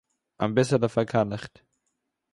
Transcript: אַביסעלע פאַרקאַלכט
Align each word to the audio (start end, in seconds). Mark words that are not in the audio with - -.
אַביסעלע 0.43 0.89
פאַרקאַלכט 0.95 1.53